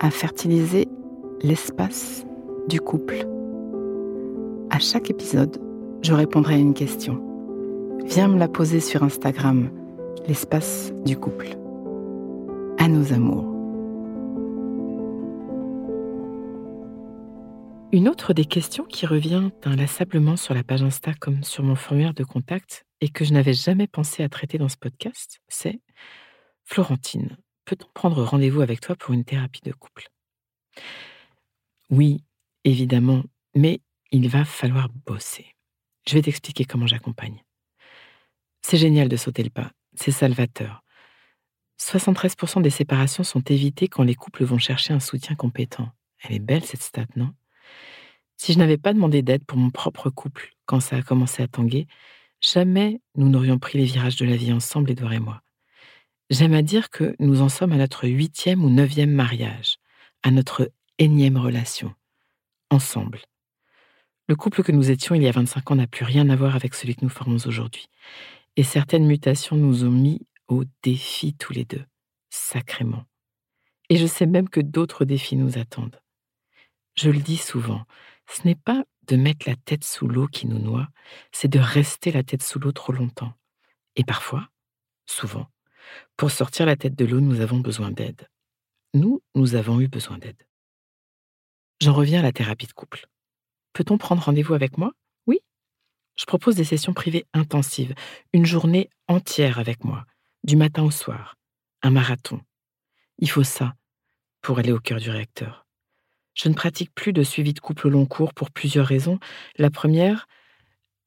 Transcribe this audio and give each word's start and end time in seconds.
à 0.00 0.10
fertiliser 0.10 0.88
l'espace 1.42 2.24
du 2.68 2.80
couple. 2.80 3.26
À 4.70 4.78
chaque 4.78 5.10
épisode, 5.10 5.60
je 6.02 6.12
répondrai 6.12 6.54
à 6.54 6.58
une 6.58 6.74
question. 6.74 7.22
Viens 8.04 8.28
me 8.28 8.38
la 8.38 8.48
poser 8.48 8.80
sur 8.80 9.02
Instagram, 9.02 9.70
l'espace 10.26 10.92
du 11.04 11.16
couple. 11.16 11.48
À 12.78 12.88
nos 12.88 13.12
amours. 13.12 13.44
Une 17.90 18.08
autre 18.08 18.34
des 18.34 18.44
questions 18.44 18.84
qui 18.84 19.06
revient 19.06 19.50
inlassablement 19.64 20.36
sur 20.36 20.54
la 20.54 20.62
page 20.62 20.82
Insta 20.82 21.14
comme 21.14 21.42
sur 21.42 21.64
mon 21.64 21.74
formulaire 21.74 22.14
de 22.14 22.22
contact 22.22 22.84
et 23.00 23.08
que 23.08 23.24
je 23.24 23.32
n'avais 23.32 23.54
jamais 23.54 23.86
pensé 23.86 24.22
à 24.22 24.28
traiter 24.28 24.58
dans 24.58 24.68
ce 24.68 24.76
podcast, 24.76 25.40
c'est 25.48 25.80
Florentine, 26.64 27.38
peut-on 27.68 27.88
prendre 27.92 28.24
rendez-vous 28.24 28.62
avec 28.62 28.80
toi 28.80 28.96
pour 28.96 29.12
une 29.12 29.24
thérapie 29.24 29.60
de 29.62 29.72
couple 29.72 30.08
Oui, 31.90 32.24
évidemment, 32.64 33.24
mais 33.54 33.82
il 34.10 34.28
va 34.30 34.46
falloir 34.46 34.88
bosser. 34.88 35.54
Je 36.08 36.14
vais 36.14 36.22
t'expliquer 36.22 36.64
comment 36.64 36.86
j'accompagne. 36.86 37.44
C'est 38.62 38.78
génial 38.78 39.10
de 39.10 39.16
sauter 39.18 39.42
le 39.42 39.50
pas, 39.50 39.70
c'est 39.94 40.12
salvateur. 40.12 40.82
73% 41.78 42.62
des 42.62 42.70
séparations 42.70 43.22
sont 43.22 43.42
évitées 43.42 43.88
quand 43.88 44.02
les 44.02 44.14
couples 44.14 44.44
vont 44.44 44.58
chercher 44.58 44.94
un 44.94 45.00
soutien 45.00 45.36
compétent. 45.36 45.90
Elle 46.22 46.36
est 46.36 46.40
belle 46.40 46.64
cette 46.64 46.82
stat, 46.82 47.06
non? 47.16 47.34
Si 48.38 48.54
je 48.54 48.58
n'avais 48.58 48.78
pas 48.78 48.94
demandé 48.94 49.20
d'aide 49.20 49.44
pour 49.44 49.58
mon 49.58 49.70
propre 49.70 50.08
couple 50.08 50.54
quand 50.64 50.80
ça 50.80 50.96
a 50.96 51.02
commencé 51.02 51.42
à 51.42 51.48
tanguer, 51.48 51.86
jamais 52.40 53.02
nous 53.14 53.28
n'aurions 53.28 53.58
pris 53.58 53.78
les 53.78 53.84
virages 53.84 54.16
de 54.16 54.24
la 54.24 54.36
vie 54.36 54.52
ensemble, 54.54 54.90
Edouard 54.90 55.12
et 55.12 55.20
moi. 55.20 55.42
J'aime 56.30 56.52
à 56.52 56.60
dire 56.60 56.90
que 56.90 57.16
nous 57.20 57.40
en 57.40 57.48
sommes 57.48 57.72
à 57.72 57.78
notre 57.78 58.06
huitième 58.06 58.62
ou 58.62 58.68
neuvième 58.68 59.12
mariage, 59.12 59.78
à 60.22 60.30
notre 60.30 60.70
énième 60.98 61.38
relation, 61.38 61.94
ensemble. 62.68 63.20
Le 64.28 64.36
couple 64.36 64.62
que 64.62 64.72
nous 64.72 64.90
étions 64.90 65.14
il 65.14 65.22
y 65.22 65.28
a 65.28 65.32
25 65.32 65.70
ans 65.70 65.76
n'a 65.76 65.86
plus 65.86 66.04
rien 66.04 66.28
à 66.28 66.36
voir 66.36 66.54
avec 66.54 66.74
celui 66.74 66.96
que 66.96 67.04
nous 67.04 67.08
formons 67.08 67.38
aujourd'hui. 67.46 67.88
Et 68.56 68.62
certaines 68.62 69.06
mutations 69.06 69.56
nous 69.56 69.84
ont 69.84 69.90
mis 69.90 70.26
au 70.48 70.64
défi 70.82 71.32
tous 71.32 71.54
les 71.54 71.64
deux, 71.64 71.84
sacrément. 72.28 73.04
Et 73.88 73.96
je 73.96 74.06
sais 74.06 74.26
même 74.26 74.50
que 74.50 74.60
d'autres 74.60 75.06
défis 75.06 75.36
nous 75.36 75.56
attendent. 75.56 75.98
Je 76.94 77.08
le 77.08 77.20
dis 77.20 77.38
souvent, 77.38 77.84
ce 78.26 78.46
n'est 78.46 78.54
pas 78.54 78.84
de 79.06 79.16
mettre 79.16 79.48
la 79.48 79.56
tête 79.56 79.84
sous 79.84 80.06
l'eau 80.06 80.26
qui 80.26 80.46
nous 80.46 80.58
noie, 80.58 80.88
c'est 81.32 81.48
de 81.48 81.58
rester 81.58 82.12
la 82.12 82.22
tête 82.22 82.42
sous 82.42 82.58
l'eau 82.58 82.72
trop 82.72 82.92
longtemps. 82.92 83.32
Et 83.96 84.04
parfois, 84.04 84.50
souvent, 85.06 85.46
pour 86.16 86.30
sortir 86.30 86.66
la 86.66 86.76
tête 86.76 86.94
de 86.94 87.04
l'eau, 87.04 87.20
nous 87.20 87.40
avons 87.40 87.58
besoin 87.58 87.90
d'aide. 87.90 88.28
Nous, 88.94 89.22
nous 89.34 89.54
avons 89.54 89.80
eu 89.80 89.88
besoin 89.88 90.18
d'aide. 90.18 90.42
J'en 91.80 91.92
reviens 91.92 92.20
à 92.20 92.22
la 92.22 92.32
thérapie 92.32 92.66
de 92.66 92.72
couple. 92.72 93.06
Peut-on 93.72 93.98
prendre 93.98 94.22
rendez-vous 94.22 94.54
avec 94.54 94.78
moi? 94.78 94.92
Oui. 95.26 95.40
Je 96.16 96.24
propose 96.24 96.56
des 96.56 96.64
sessions 96.64 96.92
privées 96.92 97.26
intensives, 97.32 97.94
une 98.32 98.46
journée 98.46 98.90
entière 99.06 99.58
avec 99.58 99.84
moi, 99.84 100.04
du 100.42 100.56
matin 100.56 100.82
au 100.82 100.90
soir, 100.90 101.36
un 101.82 101.90
marathon. 101.90 102.40
Il 103.18 103.30
faut 103.30 103.44
ça 103.44 103.74
pour 104.40 104.58
aller 104.58 104.72
au 104.72 104.80
cœur 104.80 104.98
du 104.98 105.10
réacteur. 105.10 105.66
Je 106.34 106.48
ne 106.48 106.54
pratique 106.54 106.94
plus 106.94 107.12
de 107.12 107.22
suivi 107.22 107.52
de 107.52 107.60
couple 107.60 107.88
long 107.88 108.06
cours 108.06 108.32
pour 108.32 108.50
plusieurs 108.50 108.86
raisons. 108.86 109.18
La 109.56 109.70
première, 109.70 110.28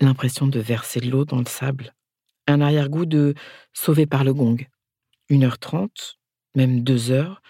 l'impression 0.02 0.48
de 0.48 0.60
verser 0.60 1.00
de 1.00 1.10
l'eau 1.10 1.26
dans 1.26 1.40
le 1.40 1.46
sable. 1.46 1.94
Un 2.48 2.60
arrière-goût 2.60 3.06
de 3.06 3.34
sauver 3.72 4.06
par 4.06 4.24
le 4.24 4.34
gong. 4.34 4.58
Une 5.32 5.46
heure 5.46 5.60
trente, 5.60 6.20
même 6.56 6.84
deux 6.84 7.10
heures, 7.10 7.42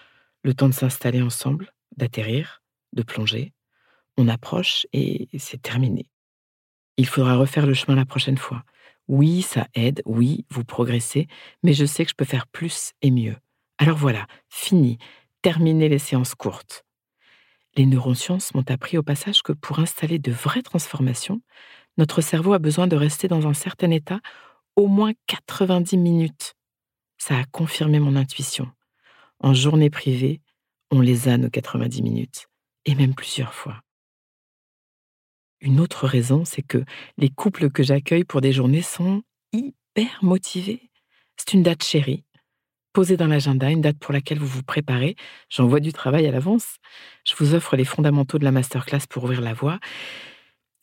le 0.44 0.54
temps 0.54 0.68
de 0.68 0.72
s'installer 0.72 1.20
ensemble, 1.20 1.72
d'atterrir, 1.96 2.62
de 2.92 3.02
plonger. 3.02 3.54
On 4.16 4.28
approche 4.28 4.86
et 4.92 5.28
c'est 5.36 5.60
terminé. 5.60 6.08
Il 6.96 7.08
faudra 7.08 7.34
refaire 7.34 7.66
le 7.66 7.74
chemin 7.74 7.96
la 7.96 8.04
prochaine 8.04 8.38
fois. 8.38 8.62
Oui, 9.08 9.42
ça 9.42 9.66
aide, 9.74 10.00
oui, 10.06 10.46
vous 10.48 10.62
progressez, 10.62 11.26
mais 11.64 11.72
je 11.72 11.84
sais 11.84 12.04
que 12.04 12.10
je 12.10 12.14
peux 12.14 12.24
faire 12.24 12.46
plus 12.46 12.92
et 13.02 13.10
mieux. 13.10 13.34
Alors 13.78 13.98
voilà, 13.98 14.28
fini, 14.48 14.98
terminé 15.42 15.88
les 15.88 15.98
séances 15.98 16.36
courtes. 16.36 16.84
Les 17.76 17.86
neurosciences 17.86 18.54
m'ont 18.54 18.70
appris 18.70 18.96
au 18.96 19.02
passage 19.02 19.42
que 19.42 19.52
pour 19.52 19.80
installer 19.80 20.20
de 20.20 20.30
vraies 20.30 20.62
transformations, 20.62 21.42
notre 21.98 22.20
cerveau 22.20 22.52
a 22.52 22.60
besoin 22.60 22.86
de 22.86 22.94
rester 22.94 23.26
dans 23.26 23.48
un 23.48 23.54
certain 23.54 23.90
état 23.90 24.20
au 24.76 24.86
moins 24.86 25.14
90 25.26 25.96
minutes. 25.96 26.54
Ça 27.24 27.38
a 27.38 27.44
confirmé 27.44 28.00
mon 28.00 28.16
intuition. 28.16 28.68
En 29.38 29.54
journée 29.54 29.90
privée, 29.90 30.40
on 30.90 31.00
les 31.00 31.28
a 31.28 31.36
nos 31.36 31.50
90 31.50 32.02
minutes, 32.02 32.48
et 32.84 32.96
même 32.96 33.14
plusieurs 33.14 33.54
fois. 33.54 33.80
Une 35.60 35.78
autre 35.78 36.08
raison, 36.08 36.44
c'est 36.44 36.62
que 36.64 36.84
les 37.18 37.28
couples 37.28 37.70
que 37.70 37.84
j'accueille 37.84 38.24
pour 38.24 38.40
des 38.40 38.52
journées 38.52 38.82
sont 38.82 39.22
hyper 39.52 40.18
motivés. 40.22 40.90
C'est 41.36 41.52
une 41.52 41.62
date 41.62 41.84
chérie, 41.84 42.24
posée 42.92 43.16
dans 43.16 43.28
l'agenda, 43.28 43.70
une 43.70 43.82
date 43.82 44.00
pour 44.00 44.12
laquelle 44.12 44.40
vous 44.40 44.48
vous 44.48 44.64
préparez. 44.64 45.14
J'envoie 45.48 45.78
du 45.78 45.92
travail 45.92 46.26
à 46.26 46.32
l'avance. 46.32 46.78
Je 47.24 47.36
vous 47.36 47.54
offre 47.54 47.76
les 47.76 47.84
fondamentaux 47.84 48.40
de 48.40 48.44
la 48.44 48.50
masterclass 48.50 49.06
pour 49.08 49.22
ouvrir 49.22 49.42
la 49.42 49.54
voie. 49.54 49.78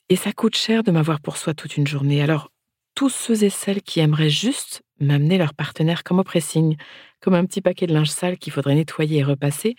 Et 0.08 0.16
ça 0.16 0.32
coûte 0.32 0.56
cher 0.56 0.84
de 0.84 0.92
m'avoir 0.92 1.20
pour 1.20 1.36
soi 1.36 1.54
toute 1.54 1.76
une 1.76 1.86
journée. 1.86 2.22
Alors, 2.22 2.50
tous 3.00 3.08
ceux 3.08 3.46
et 3.46 3.50
celles 3.50 3.82
qui 3.82 4.02
aimeraient 4.02 4.30
juste 4.30 4.84
m'amener 5.00 5.38
leur 5.38 5.54
partenaire 5.54 6.04
comme 6.04 6.20
au 6.20 6.26
pressing, 6.26 6.76
comme 7.22 7.34
un 7.34 7.46
petit 7.46 7.62
paquet 7.62 7.88
de 7.88 7.94
linge 7.94 8.10
sale 8.10 8.38
qu'il 8.38 8.52
faudrait 8.52 8.76
nettoyer 8.76 9.20
et 9.20 9.24
repasser, 9.24 9.78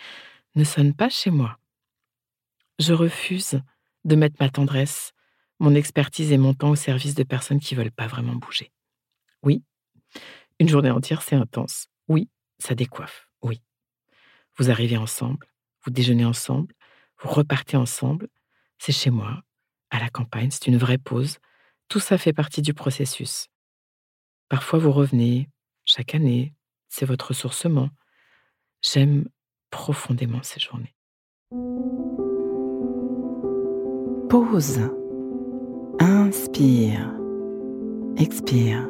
ne 0.54 0.64
sonnent 0.64 0.94
pas 0.94 1.10
chez 1.10 1.30
moi. 1.30 1.59
Je 2.78 2.94
refuse 2.94 3.60
de 4.06 4.16
mettre 4.16 4.36
ma 4.41 4.48
tendresse, 4.48 5.12
mon 5.59 5.75
expertise 5.75 6.32
et 6.32 6.38
mon 6.38 6.54
temps 6.54 6.70
au 6.70 6.76
service 6.76 7.14
de 7.14 7.22
personnes 7.22 7.60
qui 7.60 7.75
veulent 7.75 7.91
pas 7.91 8.06
vraiment 8.06 8.36
bouger. 8.36 8.72
Oui, 9.42 9.62
une 10.59 10.70
journée 10.70 10.91
entière, 10.91 11.20
c'est 11.20 11.36
intense. 11.36 11.88
Oui, 12.09 12.30
ça 12.59 12.75
décoiffe. 12.75 13.28
Oui. 13.42 13.60
Vous 14.56 14.70
arrivez 14.70 14.97
ensemble, 14.97 15.47
vous 15.84 15.91
déjeunez 15.91 16.25
ensemble, 16.25 16.75
vous 17.19 17.28
repartez 17.28 17.76
ensemble. 17.76 18.28
C'est 18.78 18.92
chez 18.92 19.10
moi, 19.10 19.42
à 19.91 19.98
la 19.98 20.09
campagne, 20.09 20.50
c'est 20.50 20.68
une 20.68 20.78
vraie 20.78 20.97
pause. 20.97 21.36
Tout 21.91 21.98
ça 21.98 22.19
fait 22.19 22.33
partie 22.33 22.63
du 22.63 22.72
processus. 22.72 23.48
Parfois, 24.48 24.78
vous 24.78 24.92
revenez, 24.92 25.48
chaque 25.84 26.15
année, 26.15 26.54
c'est 26.89 27.04
votre 27.04 27.28
ressourcement. 27.28 27.89
J'aime 28.81 29.28
profondément 29.71 30.39
ces 30.45 30.60
journées. 30.60 30.95
Pause. 34.28 34.89
Inspire. 35.98 37.13
Expire. 38.16 38.89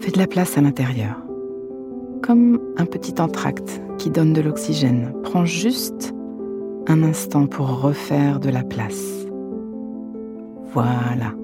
Fais 0.00 0.10
de 0.10 0.18
la 0.18 0.26
place 0.26 0.58
à 0.58 0.60
l'intérieur. 0.60 1.16
Comme 2.22 2.60
un 2.76 2.84
petit 2.84 3.18
entracte 3.22 3.80
qui 3.96 4.10
donne 4.10 4.34
de 4.34 4.42
l'oxygène. 4.42 5.14
Prends 5.22 5.46
juste 5.46 6.12
un 6.88 7.02
instant 7.02 7.46
pour 7.46 7.80
refaire 7.80 8.38
de 8.38 8.50
la 8.50 8.64
place. 8.64 9.19
Voilà. 10.72 11.34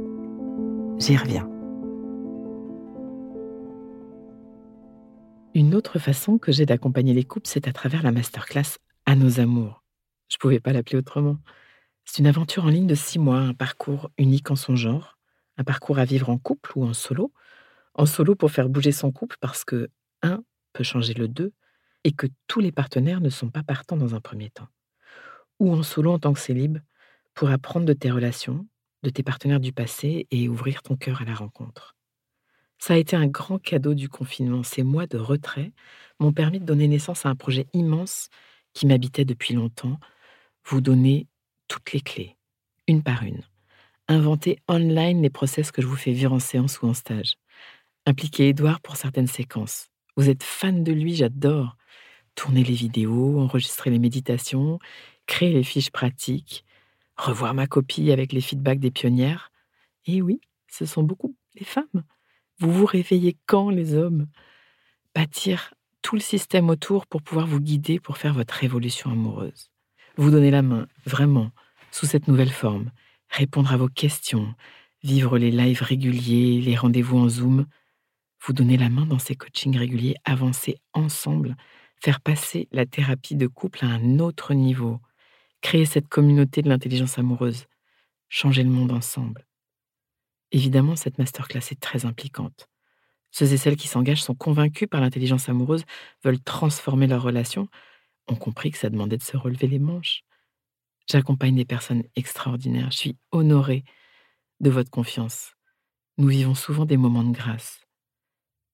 J'y 0.99 1.17
reviens. 1.17 1.49
Une 5.53 5.75
autre 5.75 5.99
façon 5.99 6.39
que 6.39 6.53
j'ai 6.53 6.65
d'accompagner 6.65 7.13
les 7.13 7.25
couples, 7.25 7.49
c'est 7.49 7.67
à 7.67 7.73
travers 7.73 8.05
la 8.05 8.13
masterclass 8.13 8.79
À 9.05 9.17
nos 9.17 9.41
amours. 9.41 9.83
Je 10.29 10.37
pouvais 10.37 10.61
pas 10.61 10.73
l'appeler 10.73 10.99
autrement. 10.99 11.39
C'est 12.05 12.21
une 12.21 12.29
aventure 12.29 12.67
en 12.67 12.69
ligne 12.69 12.87
de 12.87 12.95
six 12.95 13.19
mois, 13.19 13.39
un 13.39 13.55
parcours 13.55 14.11
unique 14.17 14.53
en 14.53 14.57
son 14.57 14.77
genre, 14.77 15.19
un 15.57 15.65
parcours 15.65 15.99
à 15.99 16.05
vivre 16.05 16.31
en 16.31 16.39
couple 16.39 16.73
ou 16.77 16.85
en 16.85 16.95
solo. 16.95 17.33
En 17.95 18.07
solo 18.07 18.37
pour 18.37 18.53
faire 18.53 18.69
bouger 18.69 18.93
son 18.93 19.11
couple 19.11 19.39
parce 19.41 19.65
que 19.65 19.89
un 20.23 20.45
peut 20.73 20.85
changer 20.85 21.15
le 21.15 21.27
deux 21.27 21.53
et 22.05 22.13
que 22.13 22.29
tous 22.47 22.61
les 22.61 22.71
partenaires 22.71 23.21
ne 23.21 23.31
sont 23.31 23.51
pas 23.51 23.65
partants 23.65 23.97
dans 23.97 24.15
un 24.15 24.21
premier 24.21 24.51
temps. 24.51 24.69
Ou 25.59 25.73
en 25.73 25.83
solo 25.83 26.13
en 26.13 26.21
tant 26.21 26.33
que 26.33 26.39
célib 26.39 26.79
pour 27.35 27.51
apprendre 27.51 27.87
de 27.87 27.93
tes 27.93 28.13
relations, 28.13 28.67
de 29.07 29.11
tes 29.11 29.23
partenaires 29.23 29.61
du 29.61 29.73
passé 29.73 30.27
et 30.33 30.49
ouvrir 30.49 30.83
ton 30.83 30.97
cœur 30.97 31.23
à 31.23 31.25
la 31.25 31.35
rencontre. 31.35 31.95
Ça 32.79 32.95
a 32.95 32.97
été 32.97 33.15
un 33.15 33.29
grand 33.29 33.59
cadeau 33.59 33.95
du 33.95 34.09
confinement. 34.09 34.65
Ces 34.65 34.83
mois 34.83 35.07
de 35.07 35.17
retrait 35.17 35.73
m'ont 36.19 36.33
permis 36.33 36.59
de 36.59 36.65
donner 36.65 36.89
naissance 36.89 37.25
à 37.25 37.29
un 37.29 37.37
projet 37.37 37.67
immense 37.73 38.29
qui 38.75 38.87
m'habitait 38.87 39.25
depuis 39.25 39.55
longtemps, 39.55 39.99
vous 40.65 40.81
donner 40.81 41.29
toutes 41.69 41.93
les 41.93 42.01
clés, 42.01 42.37
une 42.89 43.05
par 43.05 43.23
une. 43.23 43.43
Inventer 44.09 44.59
online 44.69 45.23
les 45.23 45.31
process 45.31 45.71
que 45.71 45.81
je 45.81 45.87
vous 45.87 45.97
fais 45.97 46.13
vivre 46.13 46.33
en 46.33 46.41
séance 46.41 46.81
ou 46.83 46.89
en 46.89 46.95
stage. 46.95 47.37
Impliquer 48.07 48.49
Edouard 48.49 48.81
pour 48.81 48.97
certaines 48.97 49.29
séquences. 49.29 49.89
Vous 50.17 50.29
êtes 50.29 50.43
fan 50.43 50.83
de 50.83 50.93
lui, 50.93 51.15
j'adore. 51.15 51.77
Tourner 52.35 52.65
les 52.65 52.75
vidéos, 52.75 53.41
enregistrer 53.41 53.91
les 53.91 53.99
méditations, 54.01 54.81
créer 55.27 55.53
les 55.53 55.65
fiches 55.65 55.91
pratiques, 55.91 56.65
revoir 57.17 57.55
ma 57.55 57.67
copie 57.67 58.13
avec 58.13 58.33
les 58.33 58.41
feedbacks 58.41 58.81
des 58.81 58.91
pionnières. 58.91 59.51
Et 60.07 60.23
oui, 60.23 60.41
ce 60.69 60.87
sont 60.87 61.03
beaucoup 61.03 61.37
les 61.55 61.65
femmes. 61.65 62.05
Vous 62.59 62.73
vous 62.73 62.87
réveillez 62.87 63.37
quand 63.47 63.71
les 63.71 63.95
hommes? 63.95 64.27
Bâtir 65.15 65.75
tout 66.03 66.15
le 66.15 66.21
système 66.21 66.71
autour 66.71 67.07
pour 67.07 67.23
pouvoir 67.23 67.47
vous 67.47 67.61
guider 67.61 67.99
pour 67.99 68.19
faire 68.19 68.35
votre 68.35 68.55
révolution 68.55 69.11
amoureuse. 69.11 69.71
Vous 70.17 70.31
donner 70.31 70.51
la 70.51 70.63
main, 70.63 70.87
vraiment, 71.05 71.51
sous 71.91 72.07
cette 72.07 72.29
nouvelle 72.29 72.51
forme, 72.51 72.91
répondre 73.29 73.73
à 73.73 73.77
vos 73.77 73.89
questions, 73.89 74.55
vivre 75.03 75.39
les 75.39 75.51
lives 75.51 75.83
réguliers, 75.83 76.61
les 76.61 76.77
rendez-vous 76.77 77.19
en 77.19 77.29
Zoom, 77.29 77.67
vous 78.45 78.53
donner 78.53 78.77
la 78.77 78.89
main 78.89 79.07
dans 79.07 79.19
ces 79.19 79.35
coachings 79.35 79.77
réguliers, 79.77 80.15
avancer 80.25 80.79
ensemble, 80.93 81.57
faire 82.01 82.21
passer 82.21 82.69
la 82.71 82.87
thérapie 82.87 83.35
de 83.35 83.47
couple 83.47 83.85
à 83.85 83.89
un 83.89 84.19
autre 84.19 84.55
niveau, 84.55 85.01
créer 85.67 85.85
cette 85.85 86.07
communauté 86.07 86.63
de 86.63 86.69
l'intelligence 86.69 87.19
amoureuse, 87.19 87.67
changer 88.29 88.63
le 88.63 88.71
monde 88.71 88.93
ensemble. 88.93 89.49
Évidemment, 90.53 90.95
cette 90.95 91.19
masterclass 91.19 91.73
est 91.73 91.81
très 91.81 92.07
impliquante. 92.07 92.69
Ceux 93.33 93.53
et 93.53 93.57
celles 93.57 93.75
qui 93.75 93.89
s'engagent 93.89 94.23
sont 94.23 94.37
convaincus 94.37 94.87
par 94.89 95.01
l'intelligence 95.01 95.49
amoureuse, 95.49 95.83
veulent 96.23 96.39
transformer 96.39 97.09
leur 97.09 97.21
relation, 97.21 97.67
ont 98.29 98.37
compris 98.37 98.71
que 98.71 98.79
ça 98.79 98.91
demandait 98.91 99.17
de 99.17 99.25
se 99.25 99.37
relever 99.37 99.67
les 99.67 99.81
manches. 99.81 100.23
J'accompagne 101.11 101.57
des 101.57 101.65
personnes 101.65 102.05
extraordinaires. 102.15 102.93
Je 102.93 102.99
suis 102.99 103.17
honorée 103.33 103.83
de 104.61 104.71
votre 104.71 104.91
confiance. 104.93 105.57
Nous 106.17 106.29
vivons 106.29 106.55
souvent 106.55 106.85
des 106.85 106.97
moments 106.97 107.25
de 107.25 107.37
grâce. 107.37 107.81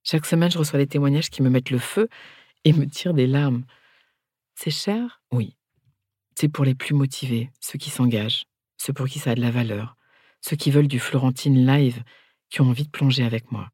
Chaque 0.03 0.27
semaine, 0.27 0.51
je 0.51 0.59
reçois 0.59 0.79
des 0.79 0.89
témoignages 0.89 1.31
qui 1.31 1.41
me 1.41 1.49
mettent 1.49 1.71
le 1.71 1.79
feu 1.79 2.11
et 2.65 2.75
me 2.75 2.85
tirent 2.85 3.15
des 3.15 3.27
larmes. 3.27 3.65
C'est 4.55 4.71
cher? 4.71 5.23
Oui. 5.33 5.57
C'est 6.35 6.49
pour 6.49 6.65
les 6.65 6.75
plus 6.75 6.95
motivés, 6.95 7.51
ceux 7.61 7.79
qui 7.79 7.91
s'engagent, 7.91 8.45
ceux 8.77 8.93
pour 8.93 9.09
qui 9.09 9.19
ça 9.19 9.33
a 9.33 9.35
de 9.35 9.41
la 9.41 9.51
valeur, 9.51 9.97
ceux 10.41 10.57
qui 10.57 10.71
veulent 10.71 10.89
du 10.89 10.99
Florentine 10.99 11.67
live, 11.67 12.03
qui 12.51 12.61
ont 12.61 12.69
envie 12.69 12.85
de 12.85 12.91
plonger 12.91 13.25
avec 13.25 13.51
moi. 13.53 13.71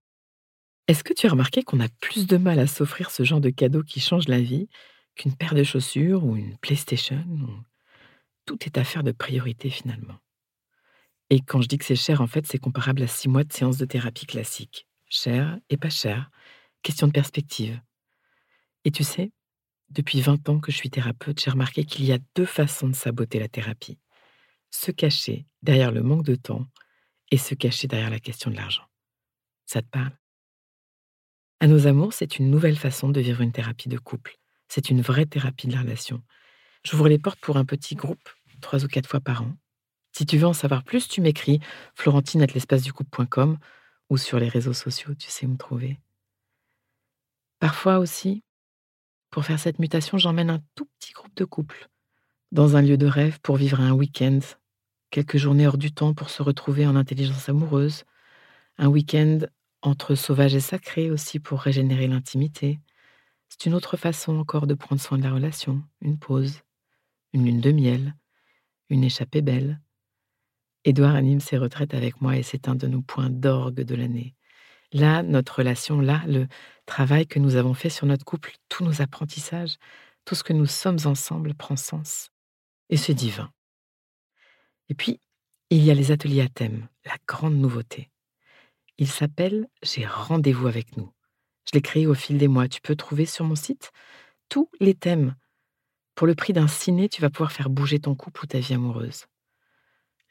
Est-ce 0.87 1.05
que 1.05 1.13
tu 1.13 1.27
as 1.27 1.31
remarqué 1.31 1.63
qu'on 1.63 1.81
a 1.81 1.89
plus 2.01 2.27
de 2.27 2.37
mal 2.37 2.59
à 2.59 2.67
s'offrir 2.67 3.11
ce 3.11 3.23
genre 3.23 3.41
de 3.41 3.51
cadeau 3.51 3.83
qui 3.83 4.01
change 4.01 4.29
la 4.29 4.41
vie 4.41 4.69
qu'une 5.17 5.35
paire 5.35 5.55
de 5.55 5.65
chaussures 5.65 6.25
ou 6.25 6.37
une 6.37 6.57
PlayStation 6.59 7.25
Tout 8.47 8.59
est 8.65 8.79
affaire 8.79 9.03
de 9.03 9.13
priorité 9.13 9.69
finalement? 9.69 10.19
Et 11.31 11.41
quand 11.41 11.61
je 11.61 11.69
dis 11.69 11.77
que 11.77 11.85
c'est 11.85 11.97
cher, 11.97 12.23
en 12.23 12.27
fait, 12.27 12.47
c'est 12.47 12.59
comparable 12.59 13.03
à 13.03 13.07
six 13.07 13.29
mois 13.29 13.45
de 13.45 13.53
séance 13.53 13.77
de 13.77 13.85
thérapie 13.85 14.25
classique. 14.25 14.87
Cher 15.11 15.59
et 15.69 15.77
pas 15.77 15.91
cher. 15.91 16.31
Question 16.83 17.07
de 17.07 17.13
perspective. 17.13 17.81
Et 18.85 18.91
tu 18.91 19.05
sais, 19.05 19.31
depuis 19.91 20.21
20 20.21 20.49
ans 20.49 20.61
que 20.61 20.71
je 20.71 20.77
suis 20.77 20.91
thérapeute, 20.91 21.41
j'ai 21.41 21.51
remarqué 21.51 21.85
qu'il 21.85 22.05
y 22.05 22.13
a 22.13 22.19
deux 22.35 22.47
façons 22.47 22.89
de 22.89 22.95
saboter 22.95 23.39
la 23.39 23.49
thérapie. 23.49 23.99
Se 24.71 24.91
cacher 24.91 25.47
derrière 25.63 25.93
le 25.93 26.03
manque 26.03 26.25
de 26.25 26.35
temps 26.35 26.67
et 27.31 27.39
se 27.39 27.55
cacher 27.55 27.89
derrière 27.89 28.11
la 28.11 28.21
question 28.21 28.51
de 28.51 28.57
l'argent. 28.57 28.85
Ça 29.65 29.83
te 29.83 29.89
parle? 29.89 30.17
À 31.61 31.67
nos 31.67 31.87
amours, 31.87 32.13
c'est 32.13 32.39
une 32.39 32.51
nouvelle 32.51 32.79
façon 32.79 33.09
de 33.09 33.21
vivre 33.21 33.41
une 33.41 33.53
thérapie 33.53 33.89
de 33.89 33.99
couple. 33.99 34.39
C'est 34.69 34.91
une 34.91 35.01
vraie 35.01 35.27
thérapie 35.27 35.67
de 35.67 35.73
la 35.73 35.81
relation. 35.81 36.23
J'ouvre 36.85 37.09
les 37.09 37.19
portes 37.19 37.41
pour 37.41 37.57
un 37.57 37.65
petit 37.65 37.97
groupe, 37.97 38.29
trois 38.61 38.85
ou 38.85 38.89
quatre 38.89 39.09
fois 39.09 39.21
par 39.21 39.43
an. 39.43 39.57
Si 40.13 40.27
tu 40.27 40.37
veux 40.37 40.47
en 40.47 40.53
savoir 40.53 40.85
plus, 40.85 41.09
tu 41.09 41.21
m'écris 41.21 41.61
florentine 41.95 42.47
ou 44.11 44.17
sur 44.17 44.39
les 44.39 44.49
réseaux 44.49 44.73
sociaux, 44.73 45.15
tu 45.15 45.31
sais 45.31 45.47
où 45.47 45.51
me 45.51 45.57
trouver. 45.57 45.99
Parfois 47.59 47.99
aussi, 47.99 48.43
pour 49.31 49.45
faire 49.45 49.59
cette 49.59 49.79
mutation, 49.79 50.19
j'emmène 50.19 50.51
un 50.51 50.61
tout 50.75 50.87
petit 50.99 51.13
groupe 51.13 51.35
de 51.37 51.45
couples 51.45 51.89
dans 52.53 52.77
un 52.77 52.83
lieu 52.83 52.97
de 52.97 53.07
rêve 53.07 53.41
pour 53.41 53.57
vivre 53.57 53.81
un 53.81 53.93
week-end, 53.93 54.41
quelques 55.11 55.37
journées 55.37 55.67
hors 55.67 55.79
du 55.79 55.93
temps 55.93 56.15
pour 56.15 56.31
se 56.31 56.43
retrouver 56.43 56.87
en 56.87 56.97
intelligence 56.97 57.49
amoureuse, 57.49 58.05
un 58.79 58.89
week-end 58.89 59.41
entre 59.83 60.15
sauvage 60.15 60.55
et 60.55 60.61
sacré 60.61 61.11
aussi 61.11 61.41
pour 61.41 61.61
régénérer 61.61 62.07
l'intimité. 62.07 62.81
C'est 63.49 63.67
une 63.67 63.75
autre 63.75 63.97
façon 63.97 64.39
encore 64.39 64.67
de 64.67 64.75
prendre 64.75 65.01
soin 65.01 65.19
de 65.19 65.23
la 65.23 65.33
relation, 65.33 65.83
une 66.01 66.19
pause, 66.19 66.63
une 67.33 67.45
lune 67.45 67.61
de 67.61 67.73
miel, 67.73 68.15
une 68.89 69.05
échappée 69.05 69.43
belle. 69.43 69.81
Édouard 70.85 71.15
anime 71.15 71.41
ses 71.41 71.59
retraites 71.59 71.95
avec 71.95 72.21
moi 72.21 72.37
et 72.37 72.43
c'est 72.43 72.69
un 72.69 72.75
de 72.75 72.87
nos 72.87 73.03
points 73.03 73.31
d'orgue 73.31 73.83
de 73.83 73.95
l'année. 73.95 74.35
Là, 74.93 75.23
notre 75.23 75.57
relation, 75.57 76.01
là, 76.01 76.23
le 76.27 76.47
travail 76.87 77.27
que 77.27 77.39
nous 77.39 77.57
avons 77.57 77.75
fait 77.75 77.91
sur 77.91 78.07
notre 78.07 78.25
couple, 78.25 78.53
tous 78.69 78.85
nos 78.85 79.03
apprentissages, 79.03 79.77
tout 80.25 80.35
ce 80.35 80.45
que 80.45 80.53
nous 80.53 80.67
sommes 80.67 80.99
ensemble 81.05 81.55
prend 81.55 81.77
sens. 81.77 82.31
Et 82.89 82.97
c'est 82.97 83.15
divin. 83.15 83.51
Et 84.89 84.95
puis, 84.95 85.21
il 85.71 85.85
y 85.85 85.91
a 85.91 85.95
les 85.95 86.11
ateliers 86.11 86.41
à 86.41 86.49
thème, 86.49 86.89
la 87.05 87.17
grande 87.27 87.57
nouveauté. 87.57 88.11
Il 88.97 89.09
s'appelle 89.09 89.69
J'ai 89.83 90.07
rendez-vous 90.07 90.67
avec 90.67 90.97
nous. 90.97 91.13
Je 91.67 91.73
l'ai 91.75 91.83
créé 91.83 92.07
au 92.07 92.15
fil 92.15 92.39
des 92.39 92.49
mois. 92.49 92.69
Tu 92.69 92.81
peux 92.81 92.97
trouver 92.97 93.27
sur 93.27 93.45
mon 93.45 93.55
site 93.55 93.93
tous 94.49 94.71
les 94.81 94.95
thèmes. 94.95 95.37
Pour 96.15 96.27
le 96.27 96.35
prix 96.35 96.53
d'un 96.53 96.67
ciné, 96.67 97.09
tu 97.09 97.21
vas 97.21 97.31
pouvoir 97.31 97.53
faire 97.53 97.69
bouger 97.69 98.01
ton 98.01 98.15
couple 98.15 98.45
ou 98.45 98.47
ta 98.47 98.59
vie 98.59 98.75
amoureuse. 98.75 99.27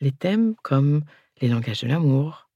Les 0.01 0.11
thèmes 0.11 0.55
comme 0.63 1.03
les 1.39 1.47
langages 1.47 1.81
de 1.81 1.87
l'amour, 1.87 2.49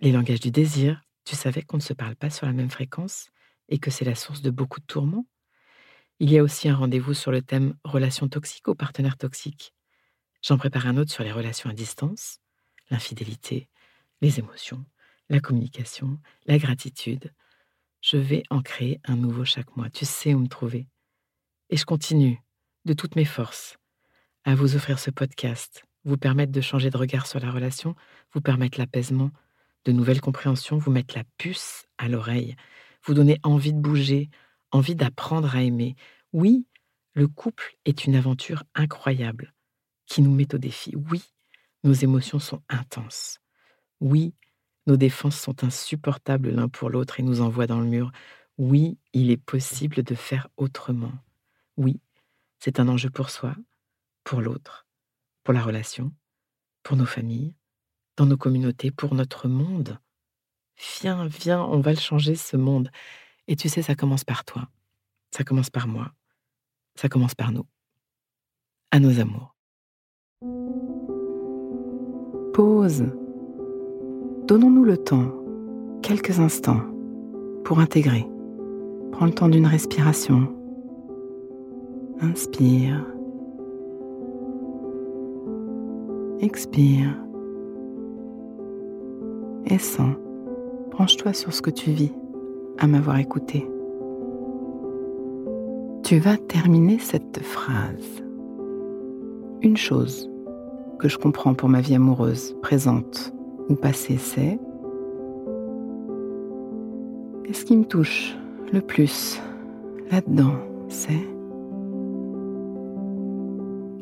les 0.00 0.12
langages 0.12 0.40
du 0.40 0.50
désir. 0.50 1.02
Tu 1.26 1.36
savais 1.36 1.60
qu'on 1.60 1.76
ne 1.76 1.82
se 1.82 1.92
parle 1.92 2.16
pas 2.16 2.30
sur 2.30 2.46
la 2.46 2.54
même 2.54 2.70
fréquence 2.70 3.28
et 3.68 3.78
que 3.78 3.90
c'est 3.90 4.06
la 4.06 4.14
source 4.14 4.40
de 4.40 4.50
beaucoup 4.50 4.80
de 4.80 4.86
tourments? 4.86 5.26
Il 6.18 6.30
y 6.30 6.38
a 6.38 6.42
aussi 6.42 6.70
un 6.70 6.76
rendez-vous 6.76 7.12
sur 7.12 7.30
le 7.30 7.42
thème 7.42 7.74
relations 7.84 8.28
toxiques 8.28 8.68
ou 8.68 8.74
partenaires 8.74 9.18
toxiques. 9.18 9.74
J'en 10.40 10.56
prépare 10.56 10.86
un 10.86 10.96
autre 10.96 11.12
sur 11.12 11.24
les 11.24 11.32
relations 11.32 11.68
à 11.68 11.74
distance, 11.74 12.38
l'infidélité, 12.90 13.68
les 14.22 14.38
émotions 14.38 14.86
la 15.28 15.40
communication, 15.40 16.18
la 16.46 16.58
gratitude. 16.58 17.32
Je 18.00 18.16
vais 18.16 18.42
en 18.50 18.62
créer 18.62 19.00
un 19.04 19.16
nouveau 19.16 19.44
chaque 19.44 19.76
mois. 19.76 19.90
Tu 19.90 20.04
sais 20.04 20.34
où 20.34 20.38
me 20.38 20.48
trouver. 20.48 20.88
Et 21.70 21.76
je 21.76 21.84
continue, 21.84 22.40
de 22.84 22.92
toutes 22.92 23.16
mes 23.16 23.24
forces, 23.24 23.76
à 24.44 24.54
vous 24.54 24.76
offrir 24.76 24.98
ce 24.98 25.10
podcast, 25.10 25.84
vous 26.04 26.16
permettre 26.16 26.52
de 26.52 26.60
changer 26.60 26.90
de 26.90 26.96
regard 26.96 27.26
sur 27.26 27.40
la 27.40 27.50
relation, 27.50 27.96
vous 28.32 28.40
permettre 28.40 28.78
l'apaisement, 28.78 29.30
de 29.86 29.92
nouvelles 29.92 30.20
compréhensions, 30.20 30.78
vous 30.78 30.90
mettre 30.90 31.16
la 31.16 31.24
puce 31.38 31.86
à 31.96 32.08
l'oreille, 32.08 32.56
vous 33.04 33.14
donner 33.14 33.38
envie 33.44 33.72
de 33.72 33.78
bouger, 33.78 34.30
envie 34.72 34.96
d'apprendre 34.96 35.54
à 35.54 35.62
aimer. 35.62 35.94
Oui, 36.32 36.66
le 37.14 37.28
couple 37.28 37.76
est 37.84 38.04
une 38.04 38.16
aventure 38.16 38.64
incroyable 38.74 39.54
qui 40.06 40.22
nous 40.22 40.34
met 40.34 40.52
au 40.54 40.58
défi. 40.58 40.94
Oui, 41.10 41.22
nos 41.84 41.92
émotions 41.92 42.40
sont 42.40 42.62
intenses. 42.68 43.38
Oui, 44.00 44.34
nos 44.86 44.96
défenses 44.96 45.40
sont 45.40 45.64
insupportables 45.64 46.50
l'un 46.50 46.68
pour 46.68 46.90
l'autre 46.90 47.20
et 47.20 47.22
nous 47.22 47.40
envoient 47.40 47.68
dans 47.68 47.80
le 47.80 47.86
mur. 47.86 48.10
Oui, 48.58 48.98
il 49.12 49.30
est 49.30 49.36
possible 49.36 50.02
de 50.02 50.14
faire 50.16 50.48
autrement. 50.56 51.12
Oui, 51.76 52.00
c'est 52.58 52.80
un 52.80 52.88
enjeu 52.88 53.10
pour 53.10 53.30
soi, 53.30 53.54
pour 54.24 54.40
l'autre, 54.40 54.86
pour 55.44 55.54
la 55.54 55.62
relation, 55.62 56.12
pour 56.82 56.96
nos 56.96 57.06
familles, 57.06 57.54
dans 58.16 58.26
nos 58.26 58.36
communautés, 58.36 58.90
pour 58.90 59.14
notre 59.14 59.48
monde. 59.48 59.98
Viens, 61.00 61.26
viens, 61.26 61.62
on 61.62 61.80
va 61.80 61.92
le 61.92 61.98
changer, 61.98 62.34
ce 62.34 62.56
monde. 62.56 62.90
Et 63.48 63.56
tu 63.56 63.68
sais, 63.68 63.82
ça 63.82 63.94
commence 63.94 64.24
par 64.24 64.44
toi. 64.44 64.68
Ça 65.30 65.44
commence 65.44 65.70
par 65.70 65.86
moi. 65.88 66.12
Ça 66.94 67.08
commence 67.08 67.34
par 67.34 67.52
nous. 67.52 67.66
À 68.90 69.00
nos 69.00 69.20
amours. 69.20 69.54
Pause 72.54 73.04
Donnons-nous 74.46 74.84
le 74.84 74.96
temps, 74.96 75.34
quelques 76.02 76.38
instants, 76.38 76.82
pour 77.64 77.80
intégrer. 77.80 78.26
Prends 79.12 79.26
le 79.26 79.32
temps 79.32 79.48
d'une 79.48 79.66
respiration. 79.66 80.54
Inspire. 82.20 83.04
Expire. 86.40 87.25
Et 89.66 89.78
sens. 89.78 90.14
Branche-toi 90.90 91.32
sur 91.32 91.52
ce 91.52 91.62
que 91.62 91.70
tu 91.70 91.90
vis 91.90 92.12
à 92.78 92.86
m'avoir 92.86 93.18
écouté. 93.18 93.68
Tu 96.04 96.18
vas 96.18 96.36
terminer 96.36 96.98
cette 96.98 97.42
phrase. 97.42 98.22
Une 99.62 99.76
chose 99.76 100.30
que 100.98 101.08
je 101.08 101.18
comprends 101.18 101.54
pour 101.54 101.68
ma 101.68 101.80
vie 101.80 101.94
amoureuse, 101.94 102.56
présente 102.62 103.32
ou 103.68 103.74
passée, 103.74 104.16
c'est 104.18 104.58
et 107.48 107.52
ce 107.52 107.64
qui 107.64 107.76
me 107.76 107.84
touche 107.84 108.36
le 108.72 108.80
plus 108.80 109.40
là-dedans, 110.10 110.54
c'est 110.88 111.12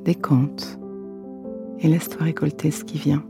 décompte 0.04 0.78
et 1.80 1.88
laisse-toi 1.88 2.24
récolter 2.24 2.70
ce 2.70 2.84
qui 2.84 2.98
vient. 2.98 3.22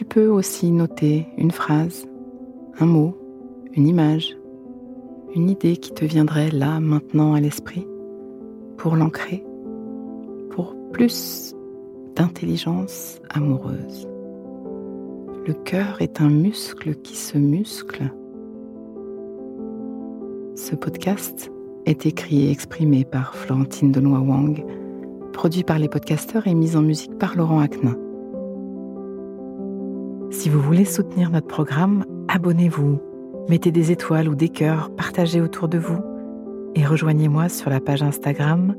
Tu 0.00 0.06
peux 0.06 0.28
aussi 0.28 0.70
noter 0.70 1.26
une 1.36 1.50
phrase, 1.50 2.08
un 2.78 2.86
mot, 2.86 3.18
une 3.74 3.86
image, 3.86 4.34
une 5.36 5.50
idée 5.50 5.76
qui 5.76 5.92
te 5.92 6.06
viendrait 6.06 6.50
là, 6.50 6.80
maintenant 6.80 7.34
à 7.34 7.40
l'esprit, 7.40 7.86
pour 8.78 8.96
l'ancrer, 8.96 9.44
pour 10.52 10.74
plus 10.90 11.54
d'intelligence 12.16 13.20
amoureuse. 13.28 14.08
Le 15.46 15.52
cœur 15.52 16.00
est 16.00 16.22
un 16.22 16.30
muscle 16.30 16.94
qui 16.94 17.14
se 17.14 17.36
muscle. 17.36 18.10
Ce 20.54 20.74
podcast 20.76 21.52
est 21.84 22.06
écrit 22.06 22.46
et 22.46 22.50
exprimé 22.50 23.04
par 23.04 23.34
Florentine 23.34 23.92
Denois 23.92 24.20
Wang, 24.20 24.64
produit 25.34 25.62
par 25.62 25.78
les 25.78 25.90
podcasteurs 25.90 26.46
et 26.46 26.54
mis 26.54 26.74
en 26.74 26.80
musique 26.80 27.18
par 27.18 27.36
Laurent 27.36 27.60
Aknin. 27.60 27.98
Si 30.30 30.48
vous 30.48 30.60
voulez 30.60 30.84
soutenir 30.84 31.30
notre 31.30 31.48
programme, 31.48 32.04
abonnez-vous, 32.28 33.00
mettez 33.48 33.72
des 33.72 33.90
étoiles 33.90 34.28
ou 34.28 34.34
des 34.34 34.48
cœurs, 34.48 34.94
partagez 34.94 35.40
autour 35.40 35.68
de 35.68 35.78
vous 35.78 35.98
et 36.76 36.86
rejoignez-moi 36.86 37.48
sur 37.48 37.68
la 37.68 37.80
page 37.80 38.02
Instagram 38.02 38.76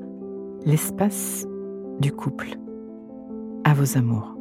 L'espace 0.66 1.46
du 2.00 2.12
couple. 2.12 2.50
À 3.64 3.74
vos 3.74 3.98
amours. 3.98 4.41